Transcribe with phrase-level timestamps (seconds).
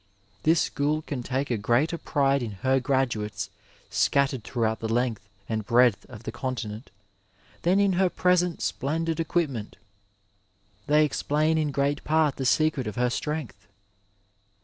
[0.41, 3.51] This school can take a greater pride in her graduates
[3.91, 6.89] scattered throughout the length and breadth of the continent
[7.61, 9.77] than in her present splendid equipment;
[10.87, 13.67] they explain in great part the secret of her strength.